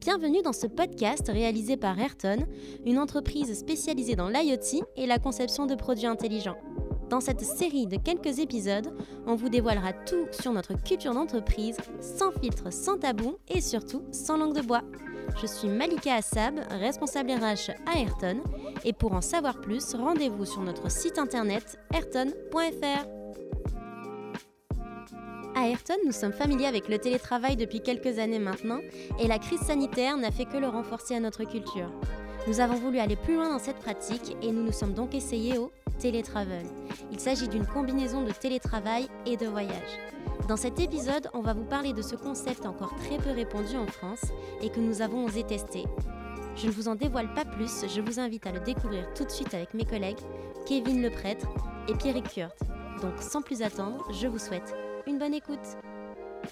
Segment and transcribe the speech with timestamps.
[0.00, 2.44] Bienvenue dans ce podcast réalisé par Ayrton,
[2.84, 6.58] une entreprise spécialisée dans l'IoT et la conception de produits intelligents.
[7.08, 8.92] Dans cette série de quelques épisodes,
[9.26, 14.36] on vous dévoilera tout sur notre culture d'entreprise, sans filtre, sans tabou et surtout sans
[14.36, 14.82] langue de bois.
[15.40, 18.42] Je suis Malika Assab, responsable RH à Ayrton,
[18.84, 23.06] et pour en savoir plus, rendez-vous sur notre site internet ayrton.fr.
[25.58, 28.80] Ayrton, nous sommes familiers avec le télétravail depuis quelques années maintenant,
[29.18, 31.90] et la crise sanitaire n'a fait que le renforcer à notre culture.
[32.46, 35.56] Nous avons voulu aller plus loin dans cette pratique et nous nous sommes donc essayés
[35.56, 36.66] au télétravel.
[37.10, 39.98] Il s'agit d'une combinaison de télétravail et de voyage.
[40.46, 43.86] Dans cet épisode, on va vous parler de ce concept encore très peu répandu en
[43.86, 44.26] France
[44.60, 45.84] et que nous avons osé tester.
[46.54, 49.30] Je ne vous en dévoile pas plus, je vous invite à le découvrir tout de
[49.30, 50.20] suite avec mes collègues
[50.66, 51.48] Kevin le prêtre
[51.88, 52.58] et Pierrick Kurt.
[53.00, 54.74] Donc sans plus attendre, je vous souhaite
[55.06, 55.76] une bonne écoute.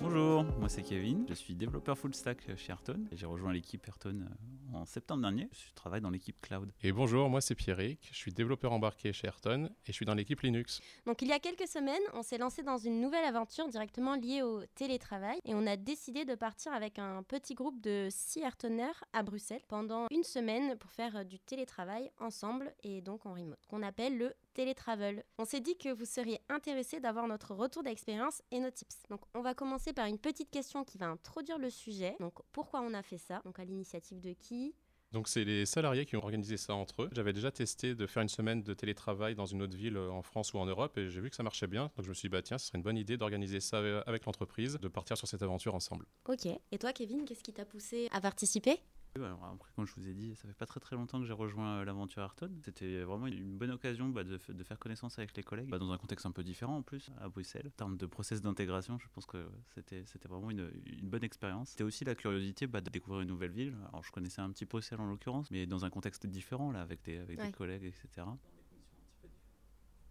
[0.01, 3.05] Bonjour, moi c'est Kevin, je suis développeur full stack chez Ayrton.
[3.13, 5.49] J'ai rejoint l'équipe Ayrton euh, en septembre dernier.
[5.53, 6.73] Je travaille dans l'équipe cloud.
[6.83, 10.15] Et bonjour, moi c'est Pierrick, je suis développeur embarqué chez Ayrton et je suis dans
[10.15, 10.81] l'équipe Linux.
[11.07, 14.43] Donc il y a quelques semaines, on s'est lancé dans une nouvelle aventure directement liée
[14.43, 19.05] au télétravail et on a décidé de partir avec un petit groupe de six Ayrtoners
[19.13, 23.65] à Bruxelles pendant une semaine pour faire euh, du télétravail ensemble et donc en remote,
[23.69, 25.25] qu'on appelle le télétravel.
[25.39, 29.03] On s'est dit que vous seriez intéressés d'avoir notre retour d'expérience et nos tips.
[29.11, 32.17] Donc on va commencer par une petite question qui va introduire le sujet.
[32.21, 33.43] Donc pourquoi on a fait ça?
[33.45, 34.75] Donc à l'initiative de qui?
[35.13, 37.11] Donc c'est les salariés qui ont organisé ça entre eux.
[37.13, 40.23] J'avais déjà testé de faire une semaine de télétravail dans une autre ville euh, en
[40.23, 41.93] France ou en Europe et j'ai vu que ça marchait bien.
[41.97, 44.03] Donc je me suis dit, bah tiens, ce serait une bonne idée d'organiser ça euh,
[44.07, 46.07] avec l'entreprise, de partir sur cette aventure ensemble.
[46.29, 46.47] Ok.
[46.47, 48.81] Et toi, Kevin, qu'est-ce qui t'a poussé à participer?
[49.23, 51.33] Alors après, comme je vous ai dit, ça fait pas très très longtemps que j'ai
[51.33, 52.51] rejoint euh, l'aventure Ayrton.
[52.65, 55.93] C'était vraiment une bonne occasion bah, de, de, faire connaissance avec les collègues, bah, dans
[55.93, 57.69] un contexte un peu différent en plus, à Bruxelles.
[57.69, 61.71] En termes de process d'intégration, je pense que c'était vraiment une, une bonne expérience.
[61.71, 63.75] C'était aussi la curiosité bah, de découvrir une nouvelle ville.
[63.89, 67.03] Alors je connaissais un petit Bruxelles en l'occurrence, mais dans un contexte différent, là, avec
[67.03, 68.27] des, avec des collègues, etc.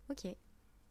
[0.09, 0.35] Ok.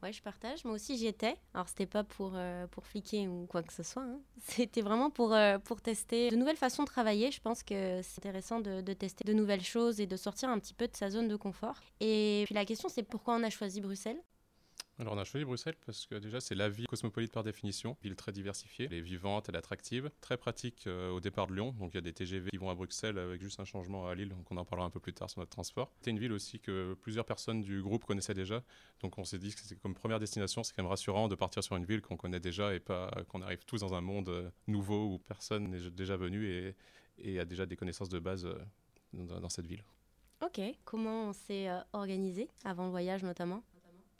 [0.02, 0.64] Ouais, je partage.
[0.64, 1.36] Moi aussi, j'y étais.
[1.54, 4.02] Alors, c'était pas pour, euh, pour fliquer ou quoi que ce soit.
[4.02, 4.18] Hein.
[4.42, 7.30] C'était vraiment pour, euh, pour tester de nouvelles façons de travailler.
[7.30, 10.58] Je pense que c'est intéressant de, de, tester de nouvelles choses et de sortir un
[10.58, 11.78] petit peu de sa zone de confort.
[12.00, 14.20] Et puis, la question, c'est pourquoi on a choisi Bruxelles?
[14.98, 18.14] Alors on a choisi Bruxelles parce que déjà c'est la ville cosmopolite par définition, ville
[18.14, 21.74] très diversifiée, elle est vivante, elle est attractive, très pratique euh, au départ de Lyon,
[21.78, 24.14] donc il y a des TGV qui vont à Bruxelles avec juste un changement à
[24.14, 25.90] Lille, donc on en parlera un peu plus tard sur notre transport.
[26.02, 28.62] C'est une ville aussi que plusieurs personnes du groupe connaissaient déjà,
[29.00, 31.64] donc on s'est dit que c'est comme première destination, c'est quand même rassurant de partir
[31.64, 34.50] sur une ville qu'on connaît déjà et pas qu'on arrive tous dans un monde euh,
[34.66, 36.76] nouveau où personne n'est déjà venu et,
[37.18, 38.58] et, a déjà des connaissances de base euh,
[39.14, 39.82] dans, dans cette ville.
[40.44, 43.62] Ok, comment on s'est organisé avant le voyage notamment?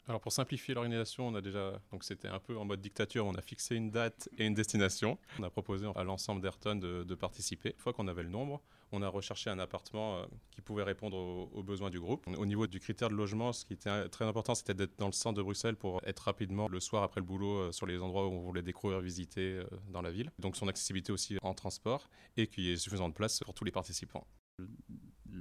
[0.07, 3.35] Alors pour simplifier l'organisation, on a déjà, donc c'était un peu en mode dictature, on
[3.35, 5.17] a fixé une date et une destination.
[5.39, 7.69] On a proposé à l'ensemble d'Ayrton de, participer.
[7.69, 11.17] Une fois qu'on avait le nombre, on a recherché un appartement euh, qui pouvait répondre
[11.17, 12.27] aux, besoins du groupe.
[12.37, 15.13] Au niveau du critère de logement, ce qui était très important, c'était d'être dans le
[15.13, 18.27] centre de Bruxelles pour être rapidement le soir après le boulot euh, sur les endroits
[18.27, 20.31] où on voulait découvrir, visiter euh, dans la ville.
[20.37, 23.63] Donc son accessibilité aussi en transport et qu'il y ait suffisamment de place pour tous
[23.63, 24.27] les participants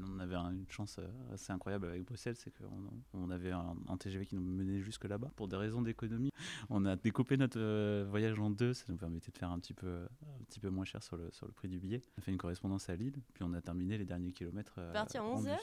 [0.08, 4.26] on avait une chance euh, assez incroyable avec Bruxelles, c'est qu'on on avait un, TGV
[4.26, 5.30] qui nous menait jusque là-bas.
[5.36, 6.30] Pour des raisons d'économie,
[6.70, 9.74] on a découpé notre euh, voyage en deux, ça nous permettait de faire un petit
[9.74, 12.02] peu, un petit peu moins cher sur le, sur le prix du billet.
[12.16, 14.74] On a fait une correspondance à Lille, puis on a terminé les derniers kilomètres.
[14.78, 15.56] Euh, parti à 11h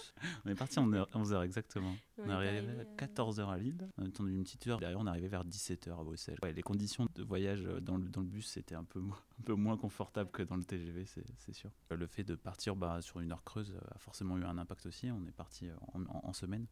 [0.45, 1.95] On est parti en 11h exactement.
[2.17, 5.07] On, est arrivé à 14h à Lille, on a attendu une petite heure, derrière on
[5.07, 6.38] est arrivé vers 17h à Bruxelles.
[6.44, 9.77] les conditions de voyage dans le, dans le bus, c'était un peu, un peu moins
[9.77, 11.71] confortable que dans le TGV, c'est sûr.
[11.89, 15.12] Le fait de partir bah, sur une heure creuse a forcément eu un impact aussi.
[15.12, 16.67] On est parti en, semaine.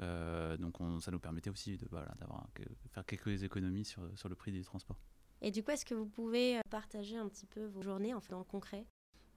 [0.00, 1.88] Euh, donc ça nous permettait aussi de
[2.90, 4.98] faire quelques économies sur, sur le prix du transport.
[5.40, 8.34] Et du coup, est-ce que vous pouvez partager un petit peu vos journées en fait,
[8.34, 8.86] en concret?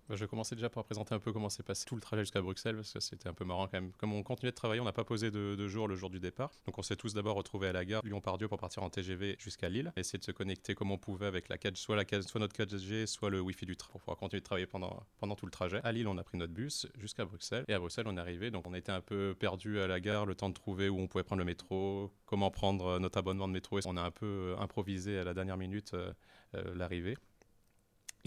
[0.10, 2.42] Je vais commencer déjà par présenter un peu comment s'est passé tout le trajet jusqu'à
[2.42, 3.92] Bruxelles, parce que c'était un peu marrant quand même.
[3.98, 6.52] Comme on continuait de travailler, on n'a pas posé de, jour le jour du départ.
[6.66, 9.70] Donc on s'est tous d'abord retrouvés à la gare Lyon-Pardieu pour partir en TGV jusqu'à
[9.70, 13.06] Lille, essayer de se connecter comme on pouvait avec la 4, soit, soit notre 4G,
[13.06, 15.06] soit le Wi-Fi du train, pour pouvoir continuer de travailler pendant,
[15.36, 15.82] tout le trajet.
[15.84, 18.50] À Lille, on a pris notre bus jusqu'à Bruxelles, et à Bruxelles, on est arrivé.
[18.50, 21.08] Donc on était un peu perdu à la gare, le temps de trouver où on
[21.08, 23.80] pouvait prendre le métro, comment prendre notre abonnement de métro.
[23.80, 26.14] Et on a un peu improvisé à la dernière minute euh,
[26.56, 27.18] euh, l'arrivée.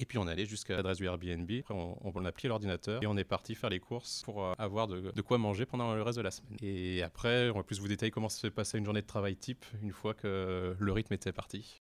[0.00, 1.50] Et puis on allé jusqu'à l'adresse du Airbnb.
[1.60, 4.88] Après, on, a pris l'ordinateur et on est parti faire les courses pour euh, avoir
[4.88, 6.56] de, quoi manger pendant le reste de la semaine.
[6.62, 9.64] Et après, on va plus vous détailler comment se passait une journée de travail type
[9.82, 11.82] une fois que le rythme était parti.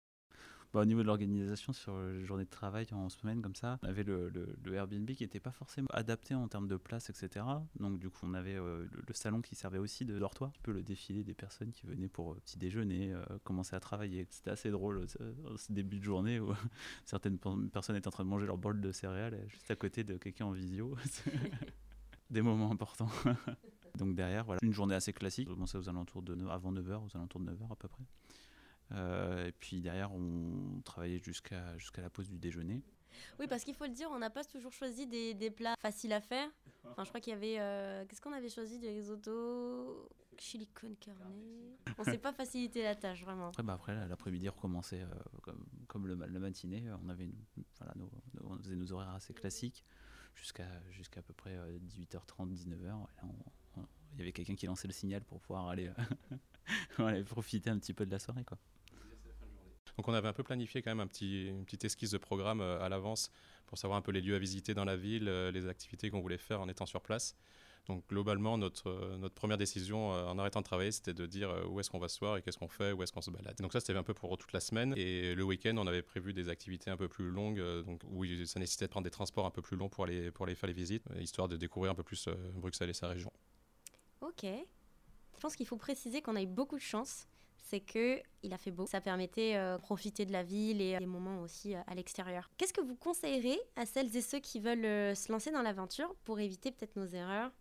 [0.71, 3.88] Bah, au niveau de l'organisation sur les journées de travail en semaine comme ça, on
[3.88, 4.31] avait le,
[4.71, 7.44] Airbnb qui n'était pas forcément adapté en termes de place, etc.
[7.80, 10.71] Donc du coup, on avait euh, le, salon qui servait aussi de dortoir, un peu
[10.71, 14.27] le défilé des personnes qui venaient pour euh, petit déjeuner, euh, commencer à travailler.
[14.30, 16.54] C'était assez drôle ce début de journée où
[17.06, 17.39] certaines
[17.72, 20.45] personnes étaient en train de manger leur bol de céréales juste à côté de quelqu'un
[20.45, 20.95] en visio.
[22.30, 23.10] des moments importants.
[23.98, 25.48] Donc derrière, voilà, une journée assez classique.
[25.48, 28.04] Commençait aux alentours de avant 9h, aux alentours de 9h à peu près.
[28.91, 32.81] Euh, et puis derrière, on travaillait jusqu'à jusqu'à la pause du déjeuner.
[33.39, 36.13] Oui, parce qu'il faut le dire, on n'a pas toujours choisi des, des, plats faciles
[36.13, 36.50] à faire.
[36.86, 37.59] Enfin, je crois qu'il y avait.
[37.59, 41.18] Euh, qu'est-ce qu'on avait choisi Des risotto, chili con carne.
[41.97, 43.50] On s'est pas facilité la tâche, vraiment.
[43.50, 45.07] Après, bah après l'après-midi recommençait euh,
[45.41, 46.83] comme, comme le, le, matinée.
[47.03, 47.30] On, avait
[47.77, 48.09] voilà, nos,
[48.44, 49.83] on faisait nos horaires assez classiques
[50.36, 53.06] jusqu'à jusqu'à à peu près 18h30, 19h.
[54.13, 55.91] il y avait quelqu'un qui lançait le signal pour pouvoir aller,
[56.97, 58.45] aller profiter un petit peu de la soirée.
[58.45, 58.57] Quoi.
[60.00, 62.62] Donc on avait un peu planifié quand même un petit, une petite esquisse de programme
[62.62, 63.31] euh, à l'avance
[63.68, 66.22] pour savoir un peu les lieux à visiter dans la ville, euh, les activités qu'on
[66.22, 67.36] voulait faire en étant sur place.
[67.86, 71.81] Donc globalement, notre, euh, notre première décision en arrêtant de travailler, c'était de dire où
[71.81, 73.57] est-ce qu'on va se voir et qu'est-ce qu'on fait, où est-ce qu'on se balade.
[73.60, 74.94] Donc ça, c'était un peu pour toute la semaine.
[74.96, 78.62] Et le week-end, on avait prévu des activités un peu plus longues, donc où ça
[78.62, 80.74] nécessitait de prendre des transports un peu plus longs pour aller, pour aller faire les
[80.74, 83.34] visites, histoire de découvrir un peu plus Bruxelles et sa région.
[84.22, 84.44] Ok.
[84.44, 87.28] Je pense qu'il faut préciser qu'on a eu beaucoup de chance
[87.61, 88.85] c'est que il a fait beau.
[88.85, 91.95] Ça permettait de euh, profiter de la ville et euh, des moments aussi euh, à
[91.95, 92.50] l'extérieur.
[92.57, 96.39] Qu'est-ce que vous conseillerez à celles et ceux qui veulent se lancer dans l'aventure pour
[96.39, 97.51] éviter peut-être nos erreurs?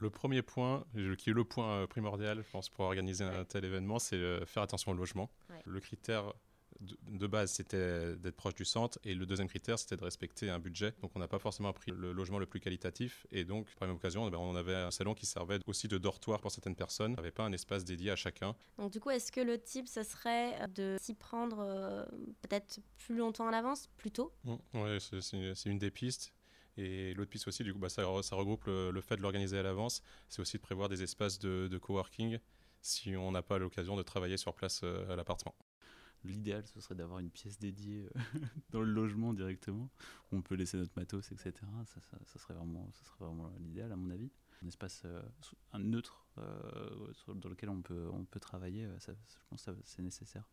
[0.00, 0.84] Le premier point,
[1.16, 4.92] qui est le point primordial, je pense, pour organiser un tel événement, c'est faire attention
[4.92, 5.30] au logement.
[5.64, 6.34] Le critère
[6.80, 8.98] de, base, c'était d'être proche du centre.
[9.04, 10.94] Et le deuxième critère, c'était de respecter un budget.
[11.02, 13.26] Donc, on n'a pas forcément pris le logement le plus qualitatif.
[13.30, 15.88] Et donc, par la même occasion, eh ben, on avait un salon qui servait aussi
[15.88, 17.12] de dortoir pour certaines personnes.
[17.12, 18.54] Il n'y avait pas un espace dédié à chacun.
[18.78, 22.04] Donc, du coup, est-ce que le type, ce serait de s'y prendre euh,
[22.42, 24.32] peut-être plus longtemps à l'avance, plus tôt?
[24.44, 24.98] Mmh, Oui,
[25.54, 26.32] c'est une des pistes.
[26.76, 30.00] Et l'autre piste aussi, du coup, bah, ça, regroupe le, fait de l'organiser à l'avance.
[30.28, 32.38] C'est aussi de prévoir des espaces de, de coworking
[32.80, 35.54] si on n'a pas l'occasion de travailler sur place euh, à l'appartement.
[36.24, 38.20] L'idéal, ce serait d'avoir une pièce dédiée euh,
[38.70, 39.88] dans le logement directement.
[40.32, 41.52] On peut laisser notre matos, etc.
[41.86, 44.30] Ça, ça, serait vraiment, ça serait vraiment l'idéal, à mon avis.
[44.62, 45.22] Un espace euh,
[45.72, 50.02] un neutre euh, dans lequel on peut, on peut travailler, ça, je pense que c'est
[50.02, 50.48] nécessaire.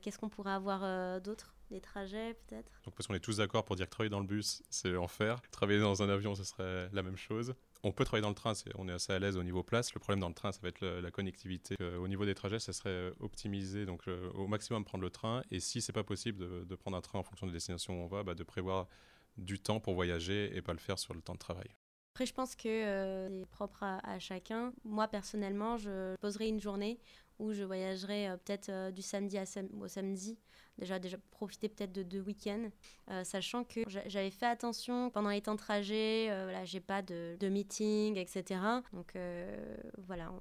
[0.00, 1.54] Qu'est-ce qu'on pourrait avoir d'autre?
[1.70, 2.70] Des trajets peut-être?
[2.84, 5.40] Donc parce qu'on est tous d'accord pour dire que travailler dans le bus, c'est l'enfer.
[5.50, 8.54] Travailler dans un avion, ce serait la même chose on peut travailler dans le train,
[8.76, 9.92] on est assez à l'aise au niveau place.
[9.94, 11.76] Le problème dans le train, ça va être la connectivité.
[11.80, 15.10] Euh, au niveau des trajets, ça serait euh, optimiser, donc euh, au maximum prendre le
[15.10, 15.42] train.
[15.50, 18.06] Et si c'est pas possible de, prendre un train en fonction des destinations où on
[18.06, 18.88] va, bah, de prévoir
[19.36, 21.68] du temps pour voyager et pas le faire sur le temps de travail.
[22.14, 24.72] Après, je pense que c'est propre à, chacun.
[24.84, 27.00] Moi, personnellement, je poserai une journée
[27.38, 29.38] où je voyagerai peut-être du samedi
[29.80, 30.38] au samedi
[30.78, 32.70] déjà, déjà profiter peut-être de deux week-ends,
[33.10, 37.02] euh, sachant que j'avais fait attention pendant les temps de trajet, euh, voilà, j'ai pas
[37.02, 38.60] de, de, meeting, etc.
[38.92, 40.32] Donc euh, voilà,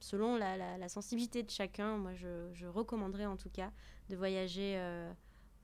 [0.00, 3.70] selon la, la, sensibilité de chacun, moi je, je, recommanderais en tout cas
[4.08, 4.80] de voyager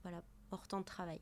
[0.02, 1.20] voilà, hors temps de travail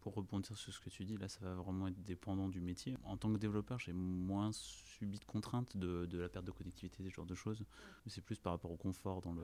[0.00, 2.96] pour rebondir sur ce que tu dis, là, ça va vraiment être dépendant du métier.
[3.04, 7.02] En tant que développeur, j'ai moins subi de contraintes de, de, la perte de connectivité,
[7.02, 7.64] ce genre de choses.
[8.04, 9.42] Mais c'est plus par rapport au confort dans le,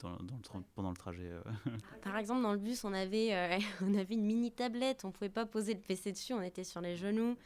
[0.00, 1.30] dans, dans le pendant le trajet.
[1.30, 1.42] Euh.
[2.02, 5.28] Par exemple, dans le bus, on avait, euh, on avait une mini tablette, on pouvait
[5.28, 7.36] pas poser le PC dessus, on était sur les genoux.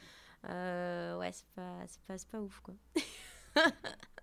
[0.48, 2.74] Euh, ouais, c'est pas, pas, pas ouf, quoi.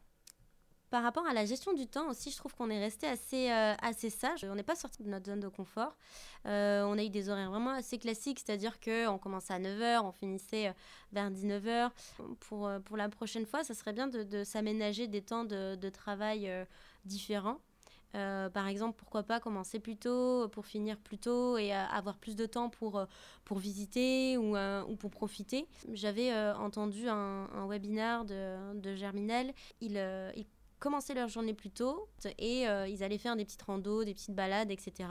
[0.94, 3.74] Par rapport à la gestion du temps aussi, je trouve qu'on est resté assez, euh,
[3.82, 4.44] assez sage.
[4.44, 5.98] On n'est pas sorti de notre zone de confort.
[6.46, 10.12] Euh, on a eu des horaires vraiment assez classiques, c'est-à-dire qu'on commençait à 9h, on
[10.12, 10.74] finissait euh,
[11.12, 11.90] vers 19h.
[12.42, 16.48] Pour, pour la prochaine fois, ça serait bien de, s'aménager des temps de, travail
[17.06, 17.58] différents.
[18.12, 22.46] par exemple, pourquoi pas commencer plus tôt pour finir plus tôt et avoir plus de
[22.46, 23.04] temps pour,
[23.46, 25.66] pour visiter ou, ou pour profiter.
[25.92, 29.52] J'avais entendu un, un, webinaire de, de Germinal.
[29.82, 29.98] Il
[30.84, 34.36] commencer leur journée plus tôt et euh, ils allaient faire des petites randos, des petites
[34.36, 35.08] balades, etc.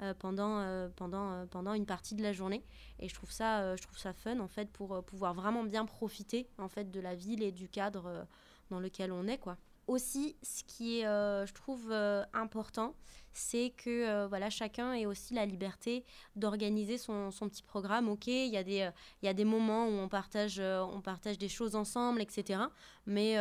[0.00, 2.64] Euh, pendant, euh, pendant, pendant une partie de la journée.
[3.00, 6.48] Et je trouve ça, je trouve ça fun en fait pour pouvoir vraiment bien profiter
[6.56, 8.26] en fait de la ville et du cadre
[8.70, 9.58] dans lequel on est quoi
[9.90, 12.94] aussi, ce qui est, euh, je trouve, euh, important,
[13.32, 16.04] c'est que euh, voilà, chacun ait aussi la liberté
[16.36, 18.08] d'organiser son, son, petit programme.
[18.08, 18.88] Ok, il y, a des,
[19.22, 22.60] y a des moments où on partage, on partage des choses ensemble, etc.
[23.06, 23.34] Mais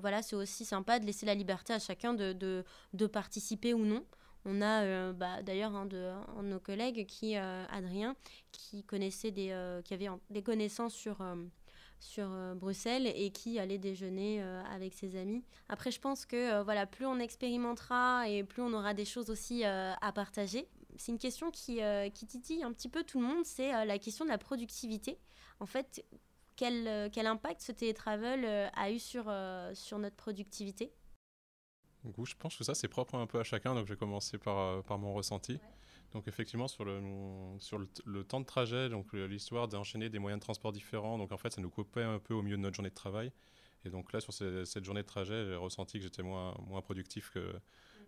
[0.00, 3.84] voilà, c'est aussi sympa de laisser la liberté à chacun de, de, de participer ou
[3.84, 4.04] non.
[4.44, 8.14] On a bah, d'ailleurs un de, nos collègues, qui, Adrien,
[8.52, 11.22] qui connaissait des, qui avait des connaissances sur
[11.98, 15.44] sur Bruxelles et qui allait déjeuner avec ses amis.
[15.68, 19.64] Après, je pense que voilà, plus on expérimentera et plus on aura des choses aussi
[19.64, 20.68] à partager.
[20.96, 21.80] C'est une question qui,
[22.14, 25.18] qui titille un petit peu tout le monde, c'est la question de la productivité.
[25.60, 26.04] En fait,
[26.56, 29.32] quel, quel impact ce télétravel a eu sur,
[29.74, 30.92] sur notre productivité?
[32.24, 33.74] Je pense que ça, c'est propre un peu à chacun.
[33.74, 35.58] Donc, je vais commencer par, euh, par mon ressenti.
[36.16, 41.18] Donc, effectivement, sur le, temps de trajet, donc l'histoire d'enchaîner des moyens de transport différents,
[41.18, 43.30] donc en fait, ça nous coupait un peu au milieu de notre journée de travail.
[43.84, 47.28] Et donc là, sur cette journée de trajet, j'ai ressenti que j'étais moins, moins productif
[47.28, 47.52] que,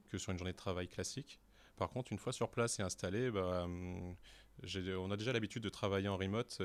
[0.09, 1.39] que sur une journée de travail classique.
[1.77, 4.17] Par contre, une fois sur place et installé, bah, hum,
[4.63, 6.63] on a déjà l'habitude de travailler en remote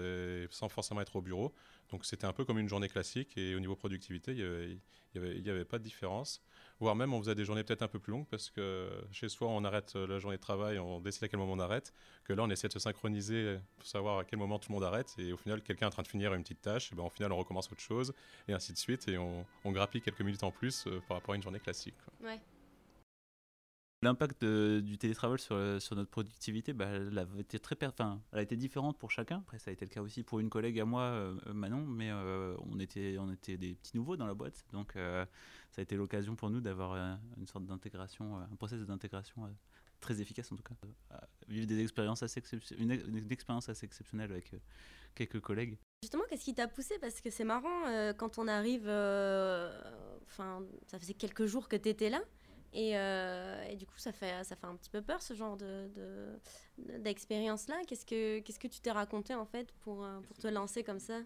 [0.50, 1.54] sans forcément être au bureau.
[1.90, 4.80] Donc c'était un peu comme une journée classique et au niveau productivité, il
[5.14, 6.42] n'y avait, pas de différence
[6.84, 9.48] voire même on faisait des journées peut-être un peu plus longues parce que chez soi
[9.48, 11.94] on arrête euh, la journée de travail, on décide à quel moment on arrête,
[12.26, 14.84] que là on essaie de se synchroniser pour savoir à quel moment tout le monde
[14.84, 17.04] arrête et au final quelqu'un est en train de finir une petite tâche, et ben,
[17.04, 18.14] au final on recommence autre chose
[18.48, 21.34] et ainsi de suite et on, on grappille quelques minutes en plus euh, par rapport
[21.34, 21.96] à une journée classique.
[24.04, 28.42] L'impact du télétravail sur, sur, notre productivité, bah, elle, a été très enfin, elle a
[28.42, 29.38] été différente pour chacun.
[29.38, 32.12] Après, ça a été le cas aussi pour une collègue à moi, euh, Manon, mais
[32.12, 34.66] on, était, on était des petits nouveaux dans la boîte.
[34.72, 34.96] Donc,
[35.74, 39.46] ça a été l'occasion pour nous d'avoir euh, une sorte d'intégration, euh, un process d'intégration
[39.46, 39.50] euh,
[40.00, 40.76] très efficace en tout cas.
[41.48, 42.44] vivre des expériences assez
[42.78, 44.54] une, une, expérience assez exceptionnelle avec
[45.16, 45.78] quelques collègues.
[46.04, 47.00] Justement, qu'est-ce qui t'a poussé?
[47.00, 48.84] Parce que c'est marrant, quand on arrive,
[50.28, 52.22] enfin, ça faisait quelques jours que tu étais là.
[52.74, 55.58] Et, et, du coup, ça fait, ça fait un petit peu peur, ce genre
[56.78, 57.82] d'expérience-là.
[57.82, 61.00] De, qu'est-ce, que, qu'est-ce que tu t'es raconté, en fait, pour, pour te lancer comme
[61.00, 61.22] ça?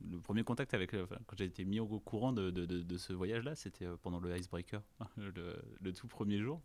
[0.00, 3.12] Le premier contact avec, euh, quand j'ai été mis au courant de, de, de, ce
[3.12, 4.82] voyage-là, c'était euh, pendant le Icebreaker,
[5.16, 6.62] le, le tout premier jour,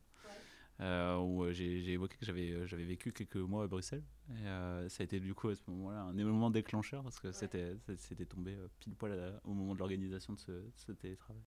[0.82, 4.04] euh, où j'ai évoqué que j'avais vécu quelques mois à Bruxelles.
[4.30, 7.76] Et ça a été du coup à ce moment-là un événement déclencheur parce que c'était
[7.98, 11.44] c'était tombé pile poil au moment de l'organisation de ce, ce, télétravail.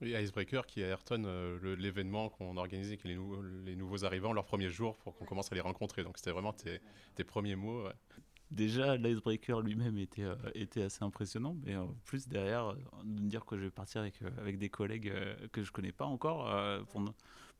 [0.00, 3.18] Oui, Icebreaker qui est à Ayrton, l'événement qu'on organisait avec les,
[3.64, 6.04] les, nouveaux arrivants leur premier jour pour qu'on commence à les rencontrer.
[6.04, 6.80] Donc c'était vraiment tes,
[7.16, 7.88] tes, premiers mots.
[8.50, 12.74] Déjà, l'icebreaker lui-même était, euh, était assez impressionnant, mais en plus derrière,
[13.04, 15.70] de me dire que je vais partir avec, euh, avec des collègues euh, que je
[15.70, 16.48] connais pas encore,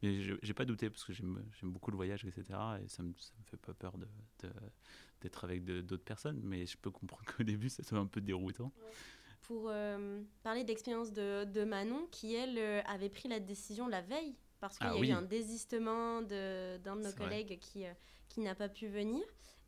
[0.02, 2.58] mais j'ai pas douté parce que j'aime beaucoup le voyage, etc.
[2.82, 6.78] Et ça me, ça me fait pas peur d'être de, avec d'autres personnes, mais je
[6.78, 8.72] peux comprendre qu'au début, ça soit un peu déroutant.
[9.42, 9.72] Pour
[10.42, 14.86] parler d'expérience de, de, Manon, qui elle avait pris la décision la veille, parce qu'il
[14.86, 17.84] ah y a eu un désistement d'un de, nos collègues qui,
[18.28, 19.22] qui n'a pas pu venir.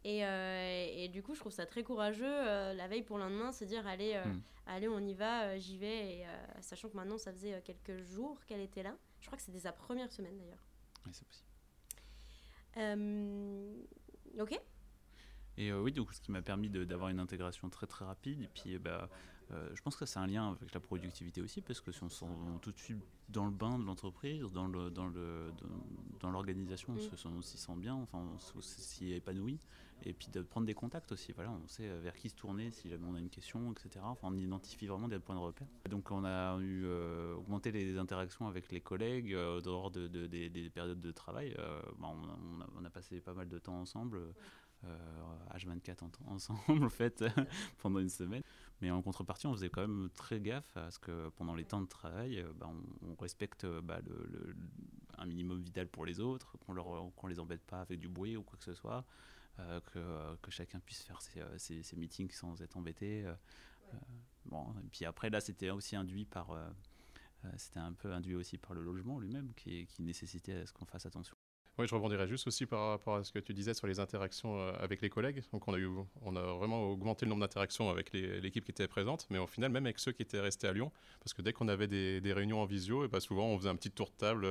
[0.07, 3.53] Euh, et, du coup, je trouve ça très courageux euh, la veille pour le lendemain,
[3.53, 4.43] se dire allez, euh, hmm.
[4.67, 6.19] allez on y va, j'y vais.
[6.19, 6.27] Et,
[6.61, 8.97] sachant que maintenant, ça faisait quelques jours qu'elle était là.
[9.21, 10.65] Je crois que c'était sa première semaine d'ailleurs.
[11.07, 11.47] Oui, c'est possible.
[14.41, 14.61] ok.
[15.61, 18.43] Et oui, donc ce qui m'a permis d'avoir une intégration très très rapide.
[18.43, 19.09] Et puis, bah,
[19.51, 22.21] je pense que c'est un lien avec la productivité aussi, parce que si on se
[22.21, 22.27] sent
[22.63, 22.99] tout de suite
[23.29, 25.53] dans le bain de l'entreprise, dans le dans le
[26.21, 27.43] dans, l'organisation, on mm.
[27.43, 28.19] s'y sent bien, enfin,
[28.57, 29.61] on s'y épanouit
[30.05, 31.33] et puis de prendre des contacts aussi.
[31.33, 34.01] Voilà, on sait vers qui se tourner si jamais on a une question, etc.
[34.03, 35.67] Enfin, on identifie vraiment des points de repère.
[35.89, 40.71] Donc on a eu euh, augmenté les interactions avec les collègues euh, dehors de, des,
[40.71, 41.55] périodes de travail.
[41.59, 42.09] Euh, bah,
[42.77, 44.19] on, a, passé pas mal de temps ensemble.
[45.55, 47.25] H24 ensemble en fait
[47.79, 48.43] pendant une semaine
[48.81, 51.83] mais en contrepartie on faisait quand même très gaffe à ce que pendant les temps
[51.83, 52.71] de travail bah,
[53.03, 54.57] on, respecte bah, le,
[55.19, 58.43] un minimum vital pour les autres qu'on ne les embête pas avec du bruit ou
[58.43, 59.05] quoi que ce soit
[59.97, 63.25] euh, que, chacun puisse faire ses, euh, meetings sans être embêté.
[63.25, 63.35] Euh,
[64.47, 66.57] bon, et puis après, là, c'était aussi induit par.
[67.57, 70.87] c'était un peu induit aussi par le logement lui-même qui, qui nécessitait à ce qu'on
[70.87, 71.37] fasse attention.
[71.79, 74.61] Oui, je rebondirais juste aussi par rapport à ce que tu disais sur les interactions
[74.75, 75.43] avec les collègues.
[75.53, 75.89] Donc, on a, eu,
[76.21, 79.71] on a vraiment augmenté le nombre d'interactions avec l'équipe qui était présente, mais au final,
[79.71, 82.61] même avec ceux qui étaient restés à Lyon, parce que dès qu'on avait des, réunions
[82.61, 84.47] en visio, et bah souvent on faisait un petit tour de table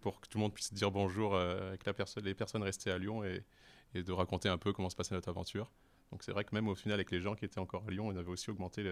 [0.00, 2.98] pour que tout le monde puisse dire bonjour avec la personne, les personnes restées à
[2.98, 5.70] Lyon et de raconter un peu comment se passait notre aventure.
[6.12, 8.08] Donc c'est vrai que même au final, avec les gens qui étaient encore à Lyon,
[8.08, 8.84] on avait aussi augmenté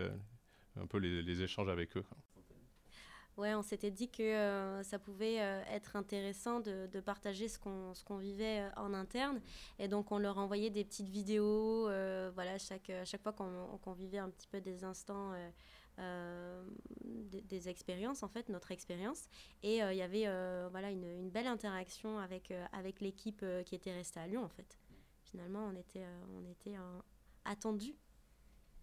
[0.81, 2.05] un peu les, échanges avec eux.
[3.37, 8.17] Ouais, on s'était dit que euh, ça pouvait euh, être intéressant de, partager ce qu'on
[8.17, 9.41] vivait euh, en interne.
[9.81, 11.89] Et donc, on leur envoyait des petites vidéos,
[12.35, 15.33] voilà, chaque, fois qu'on vivait un petit peu des instants,
[15.99, 19.29] des, expériences, en fait, notre expérience.
[19.65, 20.27] Et il y avait
[20.71, 22.53] voilà, une, belle interaction avec,
[23.01, 24.79] l'équipe qui était restée à Lyon, en fait
[25.31, 26.77] finalement, on était, on était
[27.45, 27.97] attendus.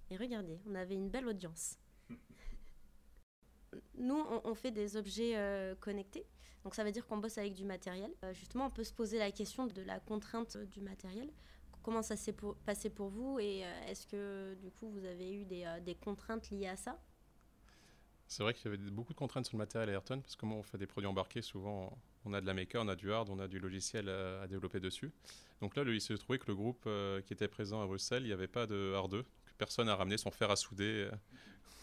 [0.09, 1.77] Et regardez, on avait une belle audience.
[3.95, 6.25] Nous, on, fait des objets euh, connectés.
[6.63, 8.11] Donc ça veut dire qu'on bosse avec du matériel.
[8.33, 11.31] justement, on peut se poser la question de la contrainte du matériel.
[11.81, 12.35] comment ça s'est
[12.65, 16.77] passé pour vous et est-ce que du coup vous avez eu des, contraintes liées à
[16.77, 16.99] ça?
[18.27, 20.59] C'est vrai qu'il y avait beaucoup de contraintes sur le matériel Ayrton, parce que comment
[20.59, 23.29] on fait des produits embarqués, souvent on a de la maker, on a du hard,
[23.29, 25.11] on a du logiciel à, développer dessus.
[25.59, 28.27] Donc là, il s'est trouvé que le groupe euh, qui était présent à Bruxelles, il
[28.27, 29.25] n'y avait pas de hard 2.
[29.57, 31.11] Personne n'a ramené son fer à souder euh,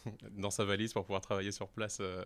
[0.33, 2.25] dans sa valise pour pouvoir travailler sur place euh,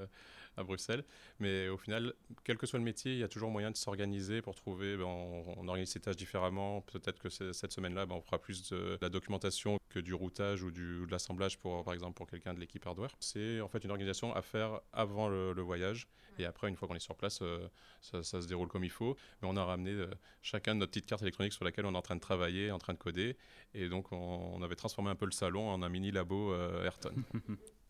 [0.56, 1.04] à Bruxelles.
[1.40, 2.12] Mais au final,
[2.44, 5.04] quel que soit le métier, il y a toujours moyen de s'organiser pour trouver, ben,
[5.04, 6.82] on, organise ses tâches différemment.
[6.82, 10.71] Peut-être que cette semaine-là, ben, on fera plus de, la documentation que du routage ou,
[10.71, 13.14] du, de l'assemblage, pour, par exemple, pour quelqu'un de l'équipe hardware.
[13.21, 16.09] C'est en fait une organisation à faire avant le, voyage.
[16.38, 17.68] Et après, une fois qu'on est sur place, euh,
[18.00, 19.16] ça, se déroule comme il faut.
[19.40, 20.09] Mais on a ramené euh,
[20.40, 22.78] chacun de notre petite carte électronique sur laquelle on est en train de travailler, en
[22.78, 23.37] train de coder.
[23.75, 27.14] Et donc, on, avait transformé un peu le salon en un mini labo euh, Ayrton.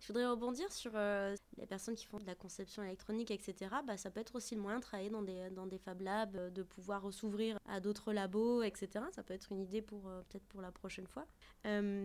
[0.00, 3.70] Je voudrais rebondir sur euh, les personnes qui font de la conception électronique, etc.
[3.86, 6.50] Bah, ça peut être aussi le moyen de travailler dans des, dans Fab Labs, euh,
[6.50, 9.04] de pouvoir s'ouvrir à d'autres labos, etc.
[9.12, 11.26] Ça peut être une idée pour euh, peut-être pour la prochaine fois.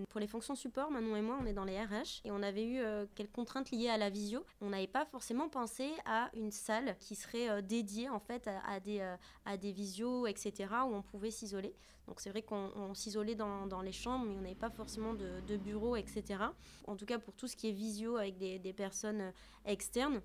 [0.10, 2.66] pour les fonctions support, Manon et moi, on est dans les RH et on avait
[2.66, 2.82] eu
[3.14, 4.44] quelques contraintes liées à la visio.
[4.62, 9.02] On n'avait pas forcément pensé à une salle qui serait dédiée en fait à, des,
[9.46, 10.74] à des visios, etc.
[10.88, 11.76] où on pouvait s'isoler.
[12.08, 15.58] Donc c'est vrai qu'on s'isolait dans, les chambres, mais on n'avait pas forcément de, de
[15.58, 16.44] bureau, etc.
[16.86, 19.32] En tout cas pour tout ce qui est visio avec des, personnes euh,
[19.66, 20.22] externes,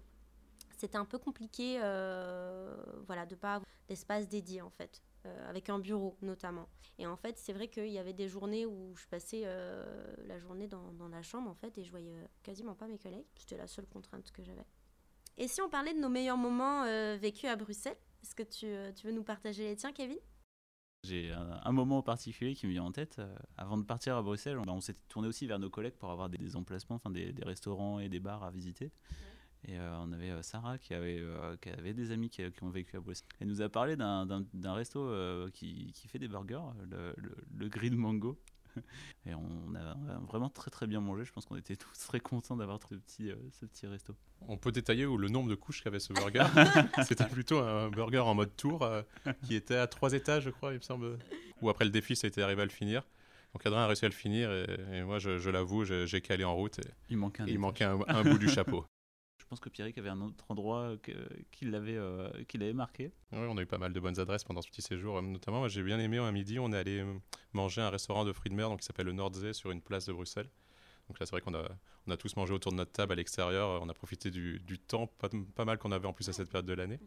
[0.76, 2.74] c'était un peu compliqué euh,
[3.06, 5.02] voilà, de ne pas avoir d'espace dédié en fait.
[5.26, 6.68] Euh, avec un bureau notamment.
[6.98, 9.44] Et en fait, c'est vrai qu'il y avait des journées où je passais
[10.24, 12.14] la journée dans, la chambre en fait et je voyais
[12.44, 13.26] quasiment pas mes collègues.
[13.34, 14.64] C'était la seule contrainte que j'avais.
[15.36, 16.84] Et si on parlait de nos meilleurs moments
[17.16, 20.18] vécus à Bruxelles, est-ce que tu veux nous partager les tiens, Kevin?
[21.06, 23.16] J'ai un, moment particulier qui me vient en tête.
[23.18, 26.28] Euh, avant de partir à Bruxelles, on, s'était tourné aussi vers nos collègues pour avoir
[26.28, 28.90] des, emplacements, enfin des, restaurants et des bars à visiter.
[29.64, 31.22] Et euh, on avait euh, Sarah qui avait,
[31.60, 33.28] qui avait des amis qui, ont vécu à Bruxelles.
[33.40, 35.10] Elle nous a parlé d'un resto
[35.52, 36.60] qui, qui, fait des burgers,
[36.90, 38.38] le, le, le Green Mango.
[39.26, 41.24] Et on a, vraiment très très bien mangé.
[41.24, 44.14] Je pense qu'on était tous très contents d'avoir ce petit, euh, ce petit resto.
[44.48, 46.44] On peut détailler le nombre de couches qu'avait ce burger.
[47.06, 49.02] C'était plutôt un burger en mode tour euh,
[49.44, 51.18] qui était à trois étages, je crois, il me semble.
[51.62, 53.02] Ou après le défi, ça a été arrivé à le finir.
[53.54, 56.78] Donc Adrien a réussi à le finir et, moi, je, l'avoue, j'ai calé en route.
[56.78, 58.84] Et il manquait il manquait un bout du chapeau.
[59.46, 60.96] Je pense que Pierrick avait un autre endroit
[61.52, 63.12] qui l'avait euh, avait marqué.
[63.30, 65.22] Oui, on a eu pas mal de bonnes adresses pendant ce petit séjour.
[65.22, 67.14] Notamment, j'ai bien aimé, à midi, on est allé euh,
[67.52, 70.06] manger un restaurant de fruits de mer donc, qui s'appelle le Nordzee sur une place
[70.06, 70.50] de Bruxelles.
[71.06, 71.62] Donc là, c'est vrai qu'on a,
[72.08, 73.80] on a tous mangé autour de notre table à l'extérieur.
[73.80, 76.50] On a profité du, du temps pas, pas, mal qu'on avait en plus à cette
[76.50, 76.98] période de l'année.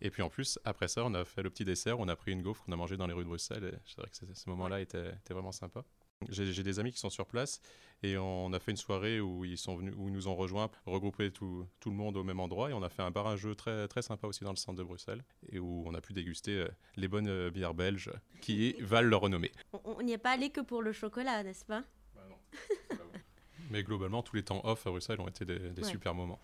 [0.00, 2.00] Et puis en plus, après ça, on a fait le petit dessert.
[2.00, 3.78] On a pris une gaufre qu'on a mangé dans les rues de Bruxelles.
[3.84, 5.84] C'est vrai que ce moment-là était, était vraiment sympa.
[6.28, 7.60] J'ai des amis qui sont sur place
[8.02, 10.68] et on a fait une soirée où ils, sont venus, où ils nous ont rejoints,
[10.84, 13.36] regroupé tout, tout, le monde au même endroit et on a fait un bar à
[13.36, 16.12] jeu très, très sympa aussi dans le centre de Bruxelles et où on a pu
[16.12, 19.52] déguster euh, les bonnes euh, bières belges qui valent leur renommée.
[19.84, 21.84] On n'y est pas allé que pour le chocolat, n'est-ce pas?
[22.14, 22.96] Bah non.
[23.70, 26.40] Mais globalement, tous les temps off à Bruxelles ont été des, super moments.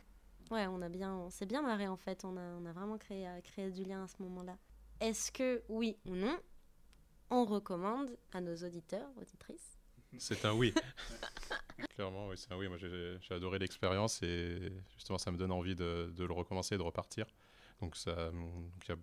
[0.51, 2.25] Ouais, on a bien, on s'est bien marré en fait.
[2.25, 4.57] On a, on a vraiment créé, euh, créé du lien à ce moment-là.
[5.01, 6.39] Est-ce que oui ou non,
[7.35, 9.79] on recommande à nos auditeurs, auditrices
[10.19, 10.73] C'est un oui.
[11.97, 12.69] Clairement, oui, c'est un oui.
[12.69, 16.83] Moi, j'ai adoré l'expérience et justement, ça me donne envie de, le recommencer et de
[16.83, 17.27] repartir.
[17.81, 18.97] Donc, il y a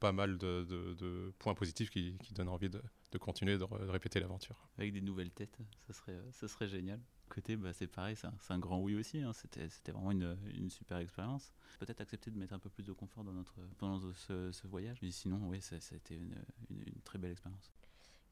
[0.00, 2.80] pas mal de, points positifs qui, donnent envie de,
[3.18, 4.68] continuer, de, répéter l'aventure.
[4.78, 7.00] Avec des nouvelles têtes, ça serait, ça serait génial.
[7.28, 9.18] Côté, bah, c'est pareil, c'est un, grand oui aussi.
[9.20, 9.32] Hein.
[9.32, 11.52] C'était vraiment une, une super expérience.
[11.78, 14.98] Peut-être accepter de mettre un peu plus de confort dans notre, pendant ce, voyage.
[15.02, 16.34] Mais sinon, oui, ça, a été une,
[16.70, 17.72] une très belle expérience.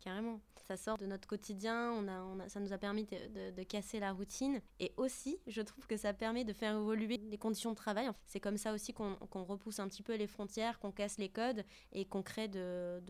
[0.03, 0.41] Carrément.
[0.67, 4.61] Ça sort de notre quotidien, on a, ça nous a permis de, casser la routine.
[4.81, 8.09] Et aussi, je trouve que ça permet de faire évoluer les conditions de travail.
[8.27, 11.65] C'est comme ça aussi qu'on repousse un petit peu les frontières, qu'on casse les codes
[11.93, 13.03] et qu'on crée de,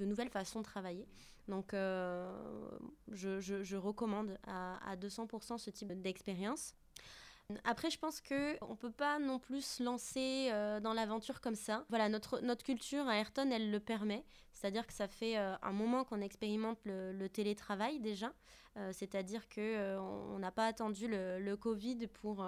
[0.00, 1.06] nouvelles façons de travailler.
[1.48, 2.30] Donc, euh,
[3.12, 6.74] je, recommande à 200% ce type d'expérience.
[7.64, 11.54] Après, je pense que on peut pas non plus se lancer euh, dans l'aventure comme
[11.54, 11.84] ça.
[11.90, 14.24] Voilà, notre, notre culture à Ayrton, elle le permet.
[14.52, 18.32] C'est-à-dire que ça fait euh, un moment qu'on expérimente le, télétravail déjà.
[18.76, 22.46] Euh, c'est-à-dire que on n'a pas attendu le, le Covid pour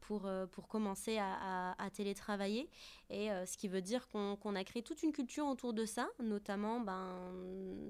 [0.00, 2.68] pour, euh, pour commencer à, télétravailler.
[3.10, 6.08] Et euh, ce qui veut dire qu'on a créé toute une culture autour de ça,
[6.22, 7.32] notamment ben,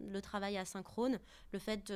[0.09, 1.19] le travail asynchrone,
[1.53, 1.91] le fait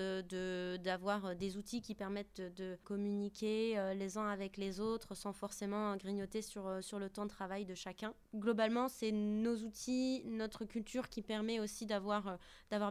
[0.83, 5.33] d'avoir de, des outils qui permettent de, communiquer euh, les uns avec les autres sans
[5.33, 8.14] forcément grignoter sur, sur le temps de travail de chacun.
[8.35, 12.38] Globalement, c'est nos outils, notre culture qui permet aussi d'avoir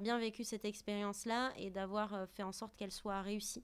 [0.01, 3.63] bien vécu cette expérience-là et d'avoir fait en sorte qu'elle soit réussie.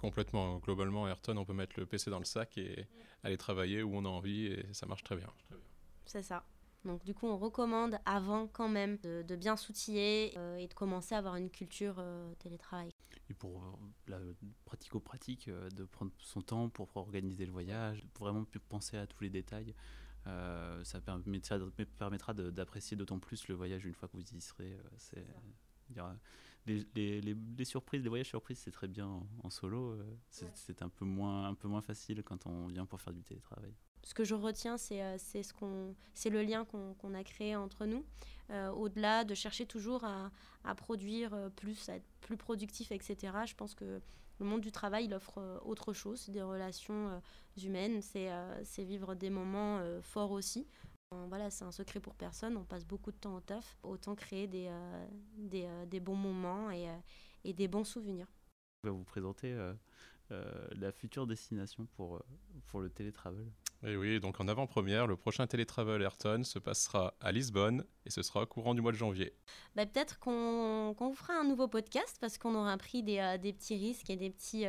[0.00, 0.58] Complètement.
[0.58, 2.86] Globalement, Ayrton, on peut mettre le PC dans le sac et
[3.22, 5.30] aller travailler où on a envie et ça marche très bien.
[6.06, 6.44] C'est ça.
[6.84, 11.18] Donc du coup, on recommande avant quand même de, bien s'outiller et de commencer à
[11.18, 12.02] avoir une culture
[12.38, 12.94] télétravail.
[13.28, 14.18] Et pour la
[14.64, 19.74] pratico-pratique, de prendre son temps pour organiser le voyage, vraiment penser à tous les détails.
[20.24, 21.00] ça,
[21.98, 24.74] permettra d'apprécier d'autant plus le voyage une fois que vous y serez.
[24.96, 25.26] c'est
[26.66, 29.08] les, les, surprises, les voyages surprises, c'est très bien
[29.42, 29.92] en, solo.
[29.92, 30.04] Euh,
[30.54, 33.74] c'est un, peu moins, un peu moins facile quand on vient pour faire du télétravail.
[34.02, 37.86] Ce que je retiens, c'est euh, ce qu'on, c'est le lien qu'on a créé entre
[37.86, 38.04] nous.
[38.50, 40.30] Euh, au-delà de chercher toujours à,
[40.64, 43.16] à, produire plus, à être plus productif, etc.
[43.46, 44.00] Je pense que
[44.38, 47.20] le monde du travail, il offre autre chose, des relations
[47.62, 50.66] humaines, c'est vivre des moments forts aussi.
[51.12, 54.46] Voilà, c'est un secret pour personne, on passe beaucoup de temps au taf, autant créer
[54.46, 56.96] des, euh, des, euh, des, bons moments et, euh,
[57.42, 58.28] et, des bons souvenirs.
[58.84, 59.56] On va vous présenter
[60.30, 62.22] la future destination pour,
[62.68, 63.50] pour le télétravel.
[63.82, 68.22] Et oui, donc en avant-première, le prochain télétravel Ayrton se passera à Lisbonne et ce
[68.22, 69.34] sera au courant du mois de janvier.
[69.74, 73.76] Bah, Peut-être qu'on vous fera un nouveau podcast parce qu'on aura pris des, des, petits
[73.76, 74.66] risques et des petits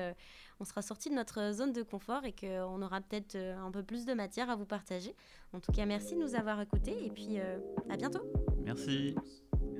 [0.61, 3.81] on sera sorti de notre zone de confort et qu'on aura peut-être euh, un peu
[3.81, 5.15] plus de matière à vous partager.
[5.53, 7.57] En tout cas, merci de nous avoir écoutés et puis euh,
[7.89, 8.21] à bientôt.
[8.63, 9.15] Merci.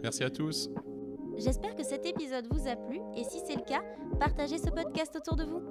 [0.02, 0.70] Merci à tous.
[1.38, 3.82] J'espère que cet épisode vous a plu et si c'est le cas,
[4.20, 5.62] partagez ce podcast autour de vous.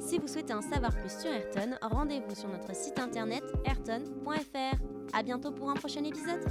[0.00, 4.76] Si vous souhaitez en savoir plus sur Ayrton, rendez-vous sur notre site internet ayrton.fr.
[5.12, 6.42] À bientôt pour un prochain épisode.